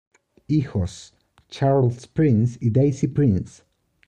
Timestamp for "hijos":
0.47-1.13